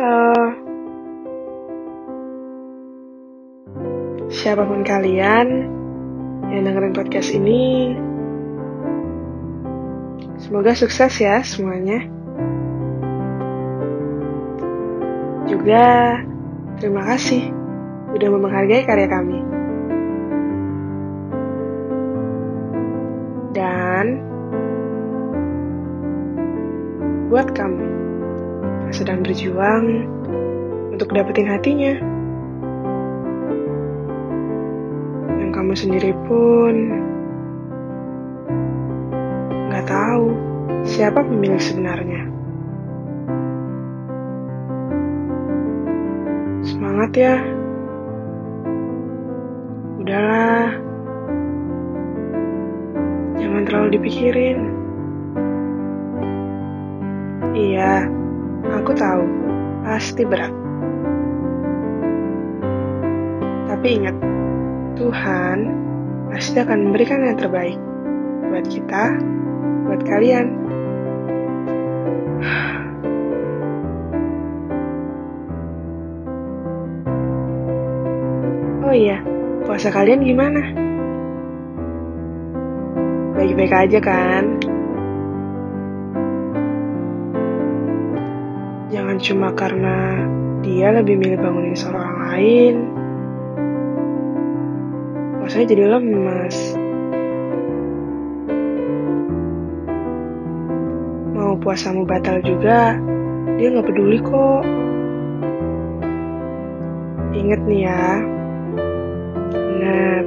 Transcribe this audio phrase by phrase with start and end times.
[0.00, 0.32] Halo.
[4.32, 5.68] Siapa pun kalian
[6.48, 7.92] yang dengerin podcast ini,
[10.40, 12.08] semoga sukses ya semuanya.
[15.52, 16.16] Juga
[16.80, 17.52] terima kasih
[18.16, 19.44] udah menghargai karya kami.
[23.52, 24.04] Dan
[27.28, 27.99] buat kamu
[28.90, 30.10] sedang berjuang
[30.90, 31.94] untuk dapetin hatinya.
[35.38, 36.74] Yang kamu sendiri pun
[39.70, 40.34] nggak tahu
[40.82, 42.22] siapa pemilik sebenarnya.
[46.66, 47.36] Semangat ya.
[50.02, 50.68] Udahlah.
[53.38, 54.58] Jangan terlalu dipikirin.
[57.50, 58.19] Iya,
[58.68, 59.24] aku tahu.
[59.80, 60.52] Pasti berat.
[63.70, 64.16] Tapi ingat,
[65.00, 65.58] Tuhan
[66.28, 67.80] pasti akan memberikan yang terbaik
[68.52, 69.16] buat kita,
[69.88, 70.46] buat kalian.
[78.84, 79.22] Oh iya,
[79.64, 80.60] puasa kalian gimana?
[83.38, 84.58] Baik-baik aja kan?
[88.90, 90.26] Jangan cuma karena
[90.66, 92.74] dia lebih milih bangunin seorang lain.
[95.38, 96.74] Puasanya jadi lemas.
[101.38, 102.98] Mau puasamu batal juga,
[103.54, 104.66] dia nggak peduli kok.
[107.30, 108.06] Ingat nih ya,
[109.54, 110.26] ingat.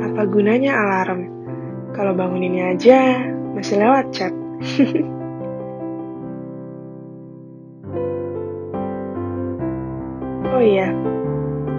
[0.00, 1.28] Apa gunanya alarm
[1.92, 3.20] kalau banguninnya aja
[3.52, 4.39] masih lewat chat?
[4.60, 4.68] oh
[10.60, 10.92] iya,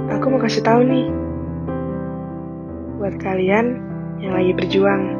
[0.09, 1.05] aku mau kasih tahu nih.
[2.97, 3.77] Buat kalian
[4.17, 5.13] yang lagi berjuang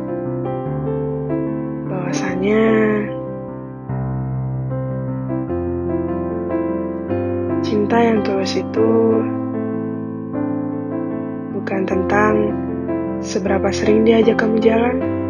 [1.86, 2.66] bahwasanya
[7.62, 9.22] cinta yang tulus itu
[11.54, 12.58] bukan tentang
[13.22, 15.21] seberapa sering diajak kamu jalan,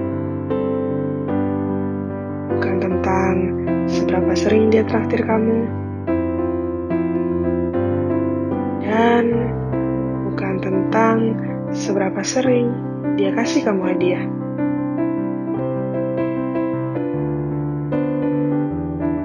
[2.81, 3.36] tentang
[3.86, 5.69] seberapa sering dia traktir kamu,
[8.81, 9.25] dan
[10.25, 11.18] bukan tentang
[11.70, 12.74] seberapa sering
[13.16, 14.25] dia kasih kamu hadiah.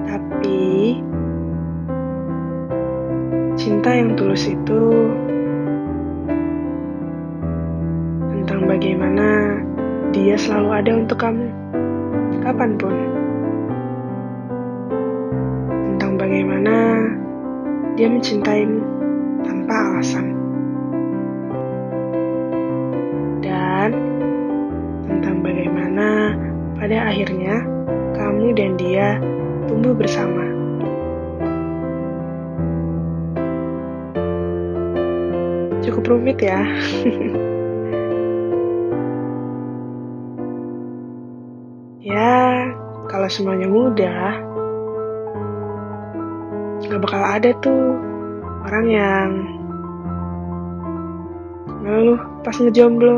[0.05, 1.01] Tapi
[3.57, 5.11] cinta yang tulus itu
[8.31, 9.59] tentang bagaimana
[10.15, 11.47] dia selalu ada untuk kamu,
[12.45, 12.95] kapan pun.
[17.97, 18.85] Dia mencintaimu
[19.41, 20.37] tanpa alasan.
[23.41, 23.89] Dan
[25.09, 26.37] tentang bagaimana
[26.77, 27.65] pada akhirnya
[28.13, 29.17] kamu dan dia
[29.65, 30.45] tumbuh bersama.
[35.81, 36.61] Cukup rumit ya.
[42.07, 42.71] Ya,
[43.11, 44.46] kalau semuanya mudah,
[46.87, 47.99] nggak bakal ada tuh
[48.63, 49.29] orang yang
[51.83, 53.15] ngeluh pas ngejomblo,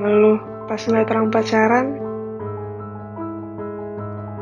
[0.00, 1.86] ngeluh pas ngeliat orang pacaran,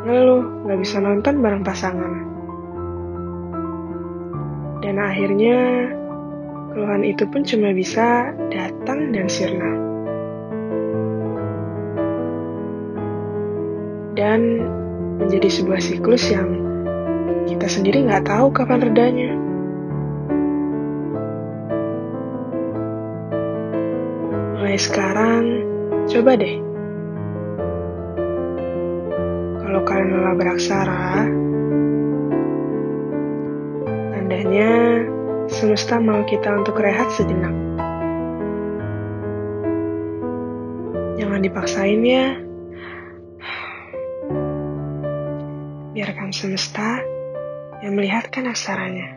[0.07, 2.15] ngeluh nggak bisa nonton bareng pasangan.
[4.87, 5.91] Dan akhirnya,
[6.71, 9.87] keluhan itu pun cuma bisa datang dan sirna.
[14.17, 14.65] dan
[15.17, 16.49] menjadi sebuah siklus yang
[17.47, 19.31] kita sendiri nggak tahu kapan redanya.
[24.57, 25.45] Mulai sekarang,
[26.11, 26.57] coba deh.
[29.63, 31.27] Kalau kalian lelah beraksara,
[34.15, 34.71] tandanya
[35.47, 37.55] semesta mau kita untuk rehat sejenak.
[41.17, 42.46] Jangan dipaksain ya.
[45.97, 47.01] Biarkan semesta
[47.81, 49.16] yang melihatkan aksaranya.